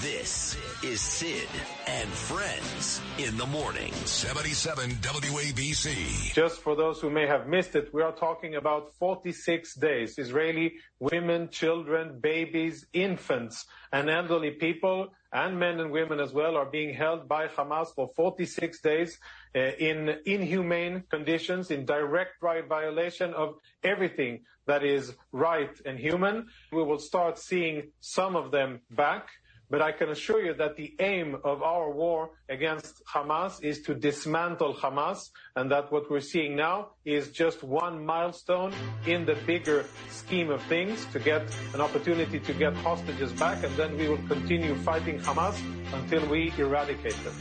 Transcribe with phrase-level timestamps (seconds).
[0.00, 1.46] This is Sid
[1.86, 3.92] and Friends in the morning.
[3.92, 6.32] 77 WABC.
[6.32, 10.16] Just for those who may have missed it, we are talking about 46 days.
[10.16, 16.70] Israeli women, children, babies, infants, and elderly people, and men and women as well, are
[16.70, 19.18] being held by Hamas for 46 days
[19.54, 26.46] uh, in inhumane conditions, in direct right violation of everything that is right and human.
[26.72, 29.28] We will start seeing some of them back.
[29.70, 33.94] But I can assure you that the aim of our war against Hamas is to
[33.94, 38.74] dismantle Hamas, and that what we're seeing now is just one milestone
[39.06, 41.42] in the bigger scheme of things to get
[41.72, 45.56] an opportunity to get hostages back, and then we will continue fighting Hamas
[45.92, 47.36] until we eradicate them.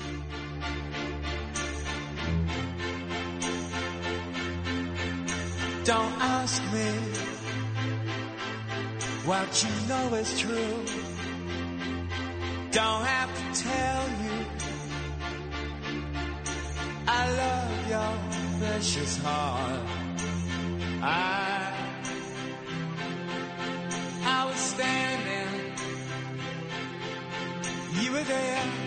[5.84, 6.90] Don't ask me
[9.26, 11.09] what you know is true.
[12.72, 14.46] Don't have to tell you.
[17.08, 18.14] I love your
[18.60, 19.80] precious heart.
[21.02, 21.74] I,
[24.24, 25.74] I was standing.
[28.04, 28.79] You were there.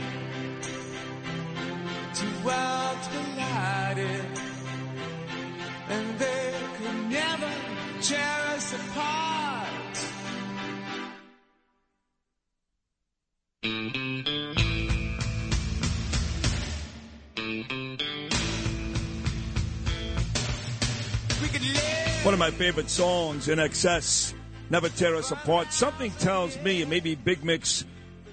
[22.42, 24.34] My favorite songs, INXS,
[24.68, 25.72] Never Tear Us Apart.
[25.72, 27.84] Something tells me it may be Big Mick's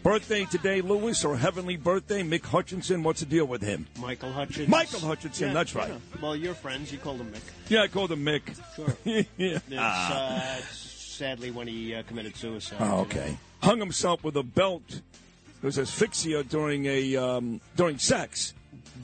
[0.02, 2.24] birthday today, Lewis, or heavenly birthday.
[2.24, 3.86] Mick Hutchinson, what's the deal with him?
[4.00, 4.68] Michael Hutchinson.
[4.68, 5.82] Michael Hutchinson, Yeah, that's yeah.
[5.82, 6.02] right.
[6.20, 6.92] Well, you're friends.
[6.92, 7.42] You called him Mick.
[7.68, 8.42] Yeah, I called him Mick.
[8.76, 8.98] Sure.
[9.38, 9.60] yeah.
[9.70, 12.78] It's, uh, sadly when he uh, committed suicide.
[12.80, 12.98] Oh, you know.
[13.02, 13.38] okay.
[13.62, 14.90] Hung himself with a belt.
[14.90, 18.56] It was asphyxia during a um, during sex.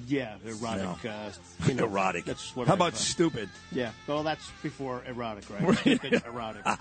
[0.08, 1.06] Yeah, erotic.
[1.06, 1.30] Uh,
[1.68, 2.26] you know, Erotic.
[2.26, 3.50] That's what How I've, about stupid?
[3.72, 3.92] Yeah.
[4.08, 5.78] Well, that's before erotic, right?
[5.78, 6.64] Stupid, erotic.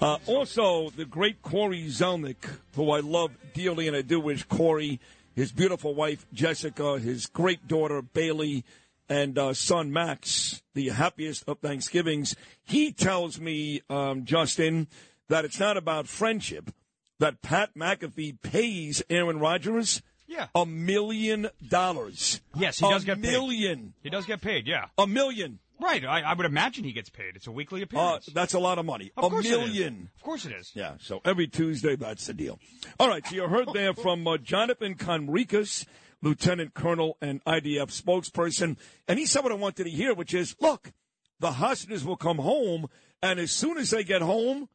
[0.00, 5.00] Uh, also, the great Corey Zelnick, who I love dearly, and I do wish Corey,
[5.34, 8.64] his beautiful wife Jessica, his great daughter Bailey,
[9.08, 12.36] and uh, son Max, the happiest of Thanksgivings.
[12.62, 14.88] He tells me, um, Justin,
[15.28, 16.70] that it's not about friendship.
[17.18, 20.46] That Pat McAfee pays Aaron Rodgers Yeah.
[20.54, 22.40] a million dollars.
[22.54, 23.28] Yes, he a does get paid.
[23.30, 23.94] A million.
[24.02, 24.86] He does get paid, yeah.
[24.98, 25.58] A million.
[25.80, 26.04] Right.
[26.04, 27.34] I, I would imagine he gets paid.
[27.36, 28.26] It's a weekly Uh, appearance.
[28.34, 29.10] that's a lot of money.
[29.16, 29.58] of a course It is.
[29.58, 30.10] million.
[30.16, 30.72] Of course it is.
[30.74, 32.58] Yeah, so every Tuesday, that's the deal.
[33.00, 35.86] All right, so you heard there from uh, Jonathan Conricus,
[36.20, 40.56] Lieutenant Colonel and IDF spokesperson, and he said what I wanted to hear, which is,
[40.60, 40.92] look,
[41.40, 42.88] the hostages will come home,
[43.22, 44.68] and as soon as they get home,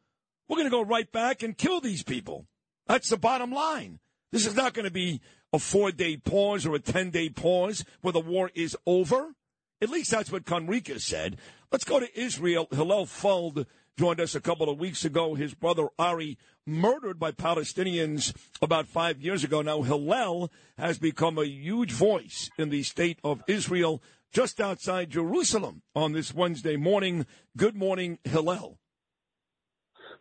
[0.47, 2.47] we're going to go right back and kill these people.
[2.87, 3.99] That's the bottom line.
[4.33, 5.21] This is not going to be
[5.53, 9.35] a four-day pause or a ten-day pause where the war is over.
[9.79, 11.37] At least that's what Conricus said.
[11.71, 12.67] Let's go to Israel.
[12.71, 15.35] Hillel Fuld joined us a couple of weeks ago.
[15.35, 19.61] His brother Ari murdered by Palestinians about five years ago.
[19.61, 24.01] Now Hillel has become a huge voice in the state of Israel
[24.31, 27.27] just outside Jerusalem on this Wednesday morning.
[27.55, 28.79] Good morning, Hillel.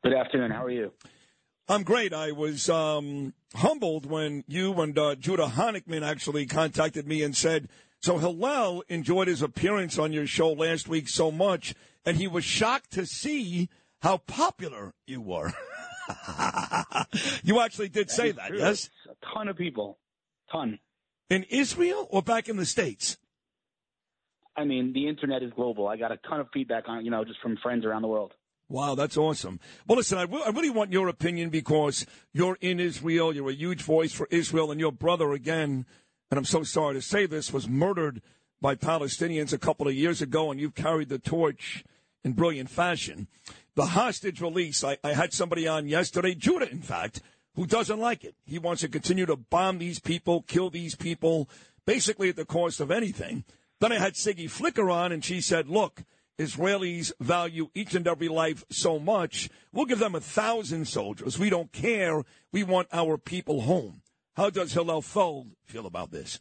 [0.05, 0.51] Good afternoon.
[0.51, 0.93] How are you?
[1.69, 2.12] I'm great.
[2.12, 7.69] I was um, humbled when you and uh, Judah Honickman actually contacted me and said,
[8.00, 11.75] so Hillel enjoyed his appearance on your show last week so much,
[12.05, 13.69] and he was shocked to see
[14.03, 15.53] how popular you were.
[17.45, 18.59] you actually did say that, true.
[18.59, 18.91] yes?
[19.09, 19.99] A ton of people.
[20.51, 20.81] Ton.
[21.31, 23.17] In Israel or back in the States?
[24.56, 25.87] I mean, the internet is global.
[25.87, 28.33] I got a ton of feedback on, you know, just from friends around the world.
[28.72, 29.60] Wow, that's awesome.
[29.87, 33.34] Well, listen, I, really want your opinion because you're in Israel.
[33.34, 35.84] You're a huge voice for Israel, and your brother, again,
[36.31, 38.22] and I'm so sorry to say this, was murdered
[38.62, 41.84] by Palestinians a couple of years ago, and you've carried the torch
[42.25, 43.28] in brilliant fashion.
[43.75, 47.21] The hostage release, I, I had somebody on yesterday, Judah, in fact,
[47.56, 48.37] who doesn't like it.
[48.47, 51.51] He wants to continue to bomb these people, kill these people,
[51.84, 53.45] basically at the cost of anything.
[53.80, 56.04] Then I had Siggy Flicker on, and she said, look,
[56.39, 59.49] Israelis value each and every life so much.
[59.73, 61.39] We'll give them a thousand soldiers.
[61.39, 62.23] We don't care.
[62.53, 64.03] We want our people home.
[64.37, 66.41] How does Hillel Fuld feel about this?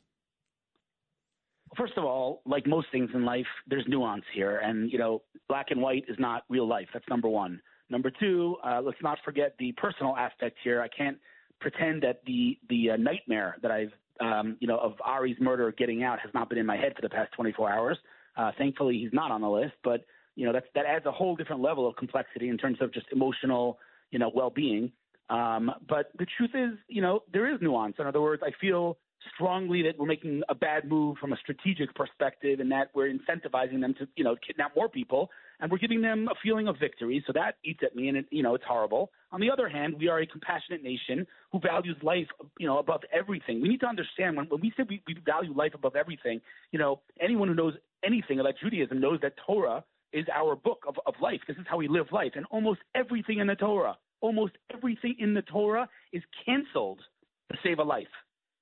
[1.78, 5.68] First of all, like most things in life, there's nuance here, and you know, black
[5.70, 6.88] and white is not real life.
[6.94, 7.62] That's number one.
[7.90, 10.82] Number two, uh, let's not forget the personal aspect here.
[10.82, 11.18] I can't
[11.60, 16.04] pretend that the the uh, nightmare that I've um, you know of Ari's murder getting
[16.04, 17.98] out has not been in my head for the past 24 hours.
[18.36, 20.06] Uh, thankfully, he's not on the list, but
[20.36, 23.78] you know that adds a whole different level of complexity in terms of just emotional
[24.12, 24.92] you know well-being.
[25.30, 27.96] Um, but the truth is, you know, there is nuance.
[28.00, 28.98] In other words, I feel
[29.34, 33.80] strongly that we're making a bad move from a strategic perspective and that we're incentivizing
[33.80, 35.30] them to, you know, kidnap more people
[35.60, 37.24] and we're giving them a feeling of victory.
[37.28, 39.12] So that eats at me and, it, you know, it's horrible.
[39.32, 43.02] On the other hand, we are a compassionate nation who values life, you know, above
[43.14, 43.62] everything.
[43.62, 46.42] We need to understand when, when we say we, we value life above everything,
[46.72, 49.84] you know, anyone who knows anything about Judaism knows that Torah
[50.14, 51.40] is our book of, of life.
[51.48, 52.34] This is how we live life.
[52.36, 57.00] And almost everything in the Torah, almost everything in the Torah is canceled
[57.52, 58.08] to save a life.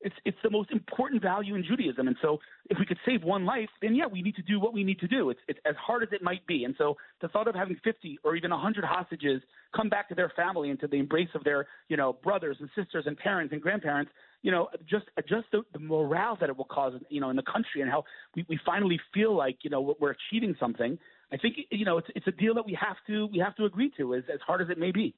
[0.01, 3.46] It's it's the most important value in Judaism, and so if we could save one
[3.46, 5.30] life, then yeah, we need to do what we need to do.
[5.30, 8.19] It's it's as hard as it might be, and so the thought of having 50
[8.24, 9.42] or even 100 hostages
[9.75, 12.69] come back to their family and to the embrace of their you know brothers and
[12.75, 14.12] sisters and parents and grandparents,
[14.42, 17.44] you know, just just the, the morale that it will cause, you know, in the
[17.44, 18.06] country and how
[18.36, 20.98] we, we finally feel like you know we're achieving something.
[21.31, 23.66] I think you know it's it's a deal that we have to we have to
[23.66, 25.13] agree to, as as hard as it may be.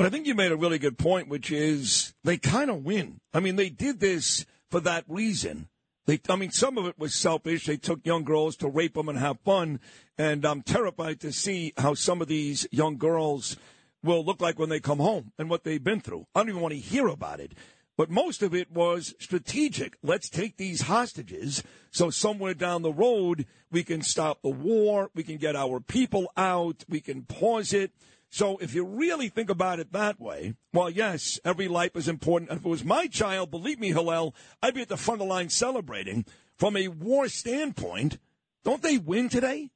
[0.00, 3.20] But I think you made a really good point, which is they kind of win.
[3.34, 5.68] I mean, they did this for that reason.
[6.06, 7.66] They, I mean, some of it was selfish.
[7.66, 9.78] They took young girls to rape them and have fun.
[10.16, 13.58] And I'm terrified to see how some of these young girls
[14.02, 16.26] will look like when they come home and what they've been through.
[16.34, 17.52] I don't even want to hear about it.
[17.98, 19.98] But most of it was strategic.
[20.02, 25.24] Let's take these hostages so somewhere down the road we can stop the war, we
[25.24, 27.92] can get our people out, we can pause it.
[28.30, 32.52] So if you really think about it that way, well, yes, every life is important.
[32.52, 35.32] If it was my child, believe me, Hillel, I'd be at the front of the
[35.32, 36.24] line celebrating.
[36.56, 38.18] From a war standpoint,
[38.64, 39.70] don't they win today?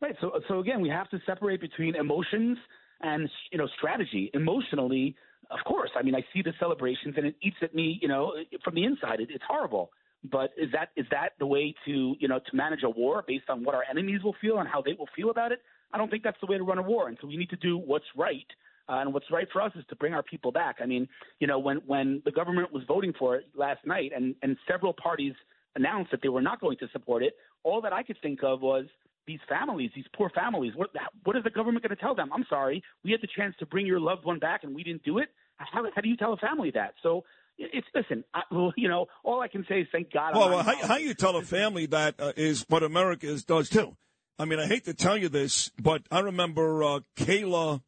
[0.00, 0.16] Right.
[0.20, 2.56] So, so again, we have to separate between emotions
[3.02, 4.30] and you know strategy.
[4.32, 5.14] Emotionally,
[5.50, 8.32] of course, I mean, I see the celebrations and it eats at me, you know,
[8.62, 9.20] from the inside.
[9.20, 9.90] It, it's horrible.
[10.22, 13.50] But is that is that the way to you know to manage a war based
[13.50, 15.60] on what our enemies will feel and how they will feel about it?
[15.94, 17.08] I don't think that's the way to run a war.
[17.08, 18.46] And so we need to do what's right.
[18.88, 20.76] Uh, and what's right for us is to bring our people back.
[20.82, 21.08] I mean,
[21.38, 24.92] you know, when when the government was voting for it last night, and and several
[24.92, 25.32] parties
[25.74, 28.60] announced that they were not going to support it, all that I could think of
[28.60, 28.84] was
[29.26, 30.72] these families, these poor families.
[30.76, 30.90] What
[31.22, 32.30] what is the government going to tell them?
[32.34, 35.04] I'm sorry, we had the chance to bring your loved one back, and we didn't
[35.04, 35.28] do it.
[35.56, 36.92] How how do you tell a family that?
[37.02, 37.24] So
[37.56, 38.24] it's listen.
[38.34, 40.34] I, well, you know, all I can say is thank God.
[40.34, 43.68] Well, well how, how you tell a family that uh, is what America is, does
[43.68, 43.96] too.
[44.36, 47.82] I mean, I hate to tell you this, but I remember uh, Kayla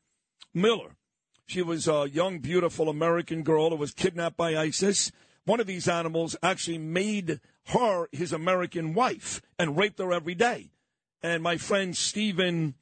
[0.55, 0.97] Mueller.
[1.47, 5.11] She was a young, beautiful American girl who was kidnapped by ISIS.
[5.45, 10.71] One of these animals actually made her his American wife and raped her every day.
[11.21, 12.75] And my friend Stephen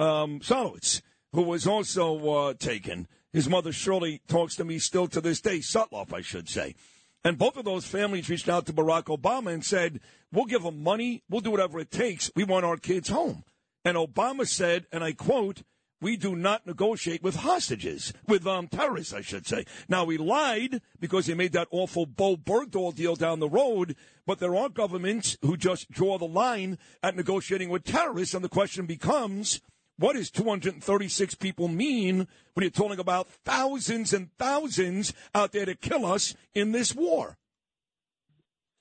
[0.00, 1.00] um, Solowitz,
[1.32, 5.58] who was also uh, taken, his mother Shirley talks to me still to this day,
[5.58, 6.74] Sotloff, I should say.
[7.22, 10.00] And both of those families reached out to Barack Obama and said,
[10.36, 11.22] We'll give them money.
[11.30, 12.30] We'll do whatever it takes.
[12.36, 13.42] We want our kids home.
[13.86, 15.62] And Obama said, and I quote,
[16.02, 19.64] we do not negotiate with hostages, with um, terrorists, I should say.
[19.88, 23.96] Now, he lied because he made that awful Bowe Bergdahl deal down the road,
[24.26, 28.50] but there are governments who just draw the line at negotiating with terrorists, and the
[28.50, 29.62] question becomes,
[29.98, 35.74] what does 236 people mean when you're talking about thousands and thousands out there to
[35.74, 37.38] kill us in this war?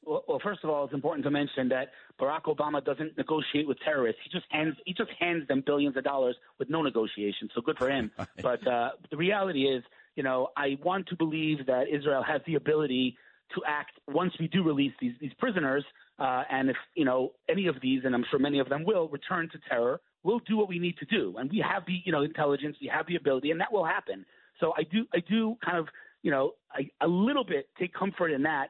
[0.05, 3.79] Well, well, first of all, it's important to mention that Barack Obama doesn't negotiate with
[3.79, 4.21] terrorists.
[4.23, 7.49] He just hands he just hands them billions of dollars with no negotiation.
[7.55, 8.11] So good for him.
[8.41, 9.83] but uh, the reality is,
[10.15, 13.17] you know, I want to believe that Israel has the ability
[13.53, 15.83] to act once we do release these these prisoners.
[16.17, 19.09] Uh, and if you know any of these, and I'm sure many of them will
[19.09, 22.11] return to terror, we'll do what we need to do, and we have the you
[22.11, 24.25] know intelligence, we have the ability, and that will happen.
[24.59, 25.87] So I do I do kind of
[26.21, 28.69] you know I, a little bit take comfort in that.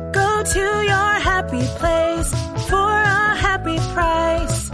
[0.41, 2.31] Go to your happy place
[2.67, 4.69] for a happy price.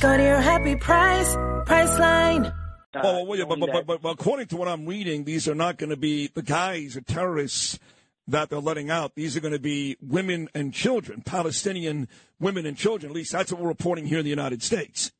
[0.00, 1.36] Go to your happy price,
[1.66, 2.52] Priceline.
[2.92, 5.46] Uh, oh, well, yeah, but, knowing but, but, but according to what I'm reading, these
[5.46, 7.78] are not going to be the guys, the terrorists
[8.26, 9.14] that they're letting out.
[9.14, 12.08] These are going to be women and children, Palestinian
[12.40, 13.12] women and children.
[13.12, 15.12] At least that's what we're reporting here in the United States.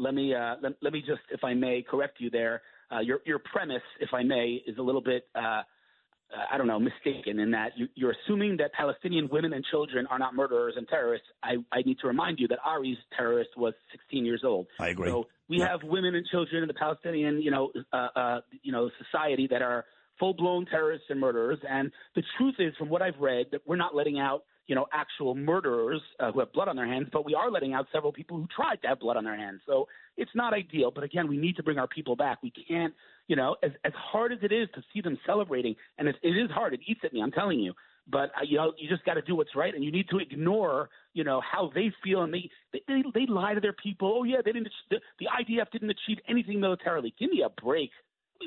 [0.00, 2.62] let me uh, let, let me just, if I may, correct you there.
[2.90, 5.28] Uh, your your premise, if I may, is a little bit,
[6.34, 10.06] uh, I don't know, mistaken in that you, you're assuming that Palestinian women and children
[10.06, 11.26] are not murderers and terrorists.
[11.42, 14.66] I, I need to remind you that Ari's terrorist was 16 years old.
[14.80, 15.10] I agree.
[15.10, 18.90] So we have women and children in the Palestinian, you know, uh, uh, you know,
[19.04, 19.84] society that are
[20.18, 21.58] full-blown terrorists and murderers.
[21.68, 24.86] And the truth is, from what I've read, that we're not letting out, you know,
[24.90, 28.10] actual murderers uh, who have blood on their hands, but we are letting out several
[28.10, 29.60] people who tried to have blood on their hands.
[29.66, 29.86] So
[30.16, 30.90] it's not ideal.
[30.90, 32.42] But again, we need to bring our people back.
[32.42, 32.94] We can't,
[33.28, 36.30] you know, as as hard as it is to see them celebrating, and it, it
[36.30, 36.72] is hard.
[36.72, 37.20] It eats at me.
[37.20, 37.74] I'm telling you.
[38.10, 40.16] But uh, you know, you just got to do what's right, and you need to
[40.20, 44.20] ignore, you know, how they feel, and they they they, they lie to their people.
[44.20, 44.68] Oh yeah, they didn't.
[44.88, 47.12] The, the IDF didn't achieve anything militarily.
[47.20, 47.90] Give me a break.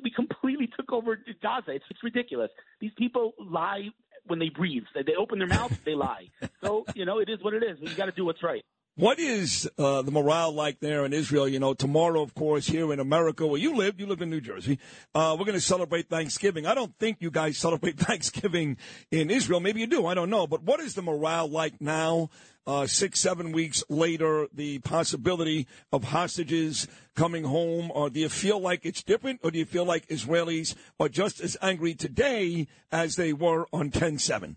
[0.03, 1.71] We- completely took over Gaza.
[1.71, 2.49] It's, it's ridiculous.
[2.81, 3.89] These people lie
[4.27, 4.83] when they breathe.
[4.93, 6.29] They, they open their mouth, they lie.
[6.63, 7.77] So you know, it is what it is.
[7.81, 8.63] You got to do what's right.
[8.97, 11.49] What is uh, the morale like there in Israel?
[11.49, 14.39] You know, tomorrow, of course, here in America, where you live, you live in New
[14.39, 14.79] Jersey,
[15.13, 16.65] uh, we're going to celebrate Thanksgiving.
[16.65, 18.77] I don't think you guys celebrate Thanksgiving
[19.11, 19.59] in Israel.
[19.59, 20.05] Maybe you do.
[20.05, 20.47] I don't know.
[20.47, 22.29] But what is the morale like now,
[22.65, 26.87] uh, six, seven weeks later, the possibility of hostages
[27.17, 27.91] coming home?
[27.93, 29.41] Or do you feel like it's different?
[29.43, 33.91] Or do you feel like Israelis are just as angry today as they were on
[33.91, 34.55] 10 7?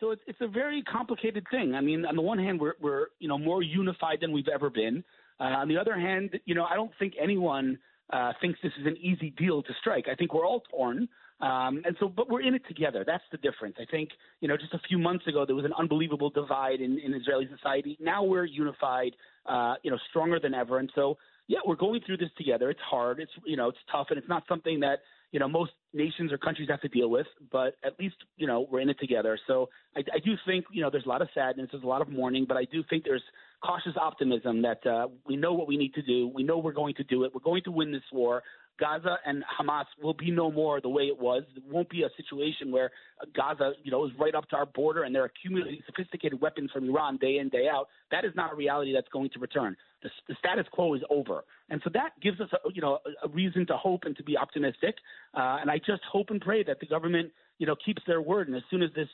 [0.00, 1.74] So it's it's a very complicated thing.
[1.74, 4.70] I mean, on the one hand, we're we're you know more unified than we've ever
[4.70, 5.04] been.
[5.38, 7.78] Uh, on the other hand, you know, I don't think anyone
[8.12, 10.06] uh, thinks this is an easy deal to strike.
[10.10, 11.08] I think we're all torn.
[11.40, 13.02] Um, and so, but we're in it together.
[13.06, 13.76] That's the difference.
[13.80, 16.98] I think, you know, just a few months ago, there was an unbelievable divide in,
[16.98, 17.96] in Israeli society.
[17.98, 19.12] Now we're unified,
[19.46, 20.78] uh, you know, stronger than ever.
[20.78, 21.16] And so,
[21.46, 22.68] yeah, we're going through this together.
[22.68, 23.20] It's hard.
[23.20, 24.98] It's, you know, it's tough and it's not something that,
[25.32, 28.66] you know, most nations or countries have to deal with, but at least, you know,
[28.70, 29.38] we're in it together.
[29.46, 32.02] So I, I do think, you know, there's a lot of sadness, there's a lot
[32.02, 33.22] of mourning, but I do think there's
[33.64, 36.28] cautious optimism that uh, we know what we need to do.
[36.34, 37.32] We know we're going to do it.
[37.34, 38.42] We're going to win this war.
[38.80, 41.42] Gaza and Hamas will be no more the way it was.
[41.54, 42.90] It won't be a situation where
[43.36, 46.88] Gaza, you know, is right up to our border and they're accumulating sophisticated weapons from
[46.88, 47.88] Iran day in, day out.
[48.10, 49.76] That is not a reality that's going to return.
[50.02, 51.44] The, the status quo is over.
[51.68, 54.36] And so that gives us, a, you know, a reason to hope and to be
[54.36, 54.96] optimistic.
[55.34, 58.48] Uh, and I just hope and pray that the government, you know, keeps their word.
[58.48, 59.08] And as soon as this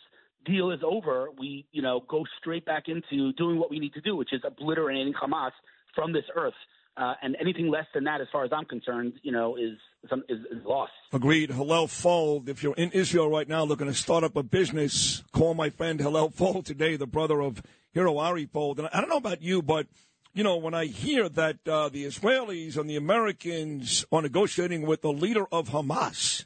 [0.44, 4.00] deal is over, we, you know, go straight back into doing what we need to
[4.00, 5.50] do, which is obliterating Hamas
[5.94, 6.54] from this earth.
[6.96, 9.76] Uh, and anything less than that, as far as I'm concerned, you know, is
[10.08, 10.92] some, is, is lost.
[11.12, 11.50] Agreed.
[11.50, 12.48] Hillel Fuld.
[12.48, 16.00] If you're in Israel right now looking to start up a business, call my friend
[16.00, 17.62] Hillel Fuld today, the brother of
[17.92, 18.78] Hero Ari Fuld.
[18.78, 19.86] And I don't know about you, but
[20.32, 25.00] you know, when I hear that uh, the Israelis and the Americans are negotiating with
[25.00, 26.44] the leader of Hamas,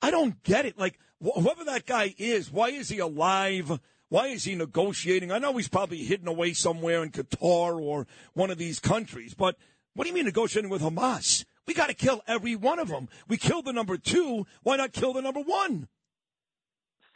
[0.00, 0.78] I don't get it.
[0.78, 3.80] Like, wh- whoever that guy is, why is he alive?
[4.08, 5.32] Why is he negotiating?
[5.32, 9.56] I know he's probably hidden away somewhere in Qatar or one of these countries, but
[9.96, 11.44] what do you mean negotiating with Hamas?
[11.66, 13.08] We got to kill every one of them.
[13.28, 14.46] We killed the number two.
[14.62, 15.88] Why not kill the number one?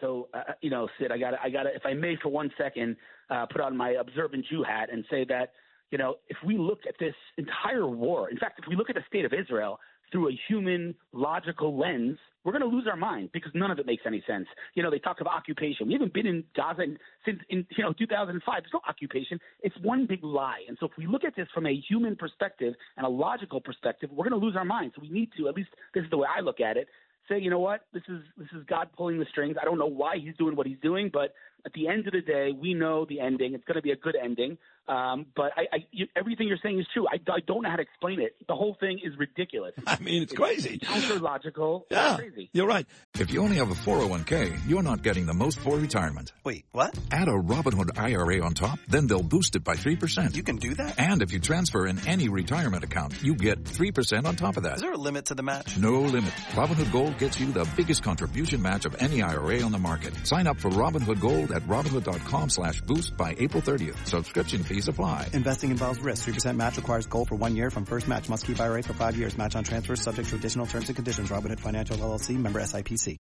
[0.00, 2.96] So, uh, you know, Sid, I got, I got, if I may, for one second,
[3.28, 5.52] uh, put on my observant Jew hat and say that,
[5.90, 8.96] you know, if we look at this entire war, in fact, if we look at
[8.96, 9.78] the state of Israel
[10.12, 13.86] through a human, logical lens, we're going to lose our mind because none of it
[13.86, 14.46] makes any sense.
[14.74, 15.86] You know, they talk of occupation.
[15.86, 16.84] We haven't been in Gaza
[17.24, 18.62] since in you know 2005.
[18.62, 19.38] There's no occupation.
[19.62, 20.60] It's one big lie.
[20.68, 24.10] And so, if we look at this from a human perspective and a logical perspective,
[24.10, 24.92] we're going to lose our mind.
[24.94, 26.88] So we need to, at least this is the way I look at it,
[27.28, 29.56] say, you know what, this is this is God pulling the strings.
[29.60, 32.20] I don't know why He's doing what He's doing, but at the end of the
[32.20, 33.54] day, we know the ending.
[33.54, 34.58] It's going to be a good ending.
[34.90, 37.06] Um, but I, I, you, everything you're saying is true.
[37.06, 38.34] I, I don't know how to explain it.
[38.48, 39.72] The whole thing is ridiculous.
[39.86, 40.78] I mean, it's crazy.
[40.78, 41.86] Counter logical.
[41.90, 42.50] Yeah, crazy.
[42.52, 42.86] you're right.
[43.14, 46.32] If you only have a 401k, you're not getting the most for retirement.
[46.42, 46.98] Wait, what?
[47.12, 50.34] Add a Robinhood IRA on top, then they'll boost it by 3%.
[50.34, 50.98] You can do that?
[50.98, 54.76] And if you transfer in any retirement account, you get 3% on top of that.
[54.76, 55.78] Is there a limit to the match?
[55.78, 56.32] No limit.
[56.52, 60.14] Robinhood Gold gets you the biggest contribution match of any IRA on the market.
[60.26, 64.06] Sign up for Robinhood Gold at Robinhood.com slash boost by April 30th.
[64.06, 65.28] Subscription fees apply.
[65.32, 66.28] Investing involves risk.
[66.28, 68.28] 3% match requires gold for one year from first match.
[68.28, 69.36] Must keep IRA for five years.
[69.36, 71.30] Match on transfers subject to additional terms and conditions.
[71.30, 73.18] Robinhood Financial LLC member SIPC.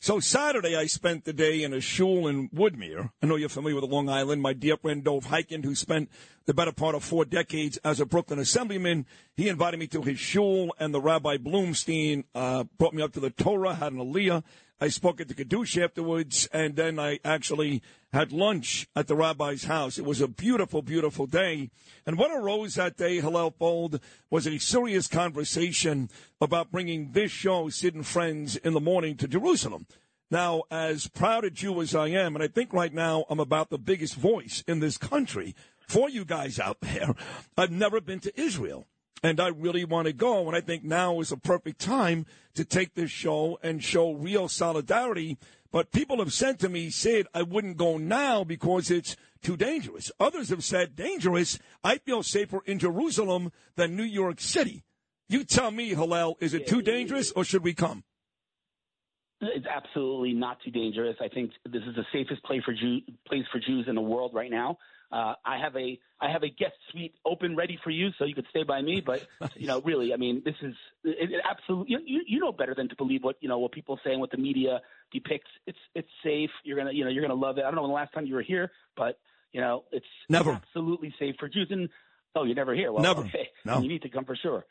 [0.00, 3.10] So Saturday, I spent the day in a shul in Woodmere.
[3.20, 4.40] I know you're familiar with Long Island.
[4.40, 6.08] My dear friend Dov Hikind, who spent
[6.46, 9.06] the better part of four decades as a Brooklyn assemblyman,
[9.36, 13.20] he invited me to his shul, and the Rabbi Bloomstein uh, brought me up to
[13.20, 14.44] the Torah, had an aliyah.
[14.80, 17.82] I spoke at the Kiddush afterwards, and then I actually
[18.12, 19.98] had lunch at the rabbi's house.
[19.98, 21.70] It was a beautiful, beautiful day.
[22.06, 27.68] And what arose that day, Hillel Fuld, was a serious conversation about bringing this show,
[27.68, 29.86] Sid and Friends, in the morning to Jerusalem.
[30.30, 33.70] Now, as proud a Jew as I am, and I think right now I'm about
[33.70, 35.54] the biggest voice in this country
[35.88, 37.14] for you guys out there,
[37.56, 38.86] I've never been to Israel.
[39.22, 40.46] And I really want to go.
[40.46, 44.48] And I think now is a perfect time to take this show and show real
[44.48, 45.38] solidarity.
[45.70, 50.10] But people have said to me, Sid, I wouldn't go now because it's too dangerous.
[50.18, 51.58] Others have said, dangerous.
[51.84, 54.84] I feel safer in Jerusalem than New York City.
[55.28, 58.04] You tell me, Hillel, is it too dangerous or should we come?
[59.40, 61.16] It's absolutely not too dangerous.
[61.20, 64.32] I think this is the safest place for Jew, place for Jews in the world
[64.34, 64.78] right now.
[65.10, 68.34] Uh, I have a I have a guest suite open ready for you, so you
[68.34, 69.00] could stay by me.
[69.00, 70.74] But you know, really, I mean, this is
[71.04, 71.96] it, it absolutely.
[72.06, 74.30] You, you know better than to believe what you know what people say and what
[74.30, 74.80] the media
[75.12, 75.50] depicts.
[75.66, 76.50] It's it's safe.
[76.64, 77.62] You're gonna you know you're gonna love it.
[77.62, 79.18] I don't know when the last time you were here, but
[79.52, 80.52] you know it's Never.
[80.52, 81.68] absolutely safe for Jews.
[81.70, 81.88] And
[82.34, 82.92] oh, you're never here.
[82.92, 83.22] Well, Never.
[83.22, 83.80] Okay, No.
[83.80, 84.66] you need to come for sure.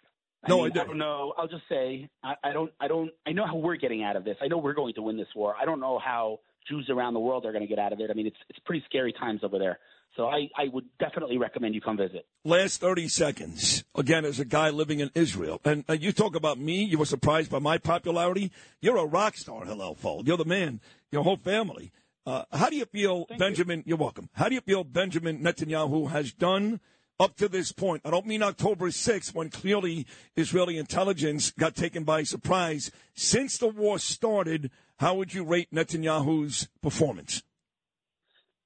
[0.48, 0.80] No, mean, I do.
[0.86, 1.34] don't know.
[1.36, 2.72] I'll just say I, I don't.
[2.80, 3.10] I don't.
[3.26, 4.38] I know how we're getting out of this.
[4.42, 5.56] I know we're going to win this war.
[5.60, 8.12] I don't know how Jews around the world are going to get out of it.
[8.12, 9.80] I mean, it's it's pretty scary times over there.
[10.16, 12.26] So I, I would definitely recommend you come visit.
[12.44, 15.62] Last 30 seconds, again, as a guy living in Israel.
[15.64, 18.52] And, and you talk about me, you were surprised by my popularity.
[18.82, 20.28] You're a rock star, Hillel Fuld.
[20.28, 21.92] You're the man, your whole family.
[22.26, 23.84] Uh, how do you feel, Benjamin?
[23.86, 23.96] You.
[23.96, 24.30] are welcome.
[24.34, 26.82] How do you feel Benjamin Netanyahu has done
[27.20, 28.02] up to this point?
[28.04, 32.92] I don't mean October 6th when clearly Israeli intelligence got taken by surprise.
[33.14, 37.44] Since the war started, how would you rate Netanyahu's performance?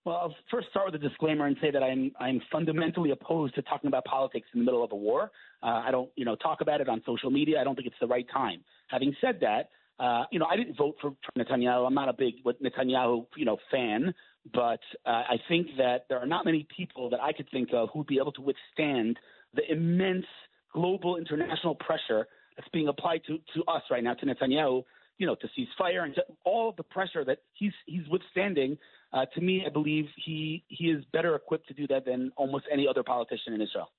[0.04, 3.62] Well, I'll first start with a disclaimer and say that I'm I'm fundamentally opposed to
[3.62, 5.32] talking about politics in the middle of a war.
[5.62, 7.62] Uh, I don't, you know, talk about it on social media.
[7.62, 8.64] I don't think it's the right time.
[8.88, 9.70] Having said that,
[10.04, 11.86] uh, you know, I didn't vote for Netanyahu.
[11.86, 14.12] I'm not a big Netanyahu, you know, fan,
[14.52, 17.90] but uh, I think that there are not many people that I could think of
[17.94, 19.20] who'd be able to withstand
[19.54, 20.26] the immense
[20.74, 24.84] global international pressure that's being applied to to us right now to Netanyahu.
[25.20, 28.80] You know, to cease fire and to all of the pressure that he's he's withstanding.
[29.14, 32.66] Uh, to me, I believe he he is better equipped to do that than almost
[32.72, 33.90] any other politician in Israel.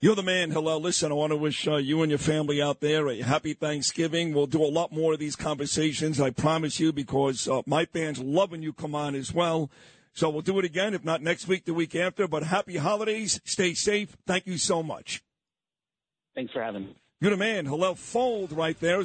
[0.00, 0.80] You're the man, Hillel.
[0.80, 4.32] Listen, I want to wish uh, you and your family out there a happy Thanksgiving.
[4.32, 8.18] We'll do a lot more of these conversations, I promise you, because uh, my fans
[8.18, 9.70] love when you come on as well.
[10.14, 12.26] So we'll do it again, if not next week, the week after.
[12.26, 13.40] But happy holidays.
[13.44, 14.16] Stay safe.
[14.26, 15.22] Thank you so much.
[16.34, 16.96] Thanks for having me.
[17.20, 19.04] You're the man, Hillel Fuld, right there.